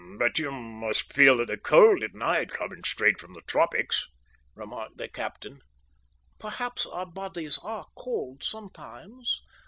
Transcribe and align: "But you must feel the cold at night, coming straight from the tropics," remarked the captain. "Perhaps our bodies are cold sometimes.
"But 0.17 0.39
you 0.39 0.49
must 0.49 1.13
feel 1.13 1.45
the 1.45 1.57
cold 1.59 2.01
at 2.01 2.15
night, 2.15 2.49
coming 2.49 2.83
straight 2.83 3.21
from 3.21 3.33
the 3.35 3.43
tropics," 3.43 4.07
remarked 4.55 4.97
the 4.97 5.07
captain. 5.07 5.59
"Perhaps 6.39 6.87
our 6.87 7.05
bodies 7.05 7.59
are 7.61 7.85
cold 7.95 8.43
sometimes. 8.43 9.43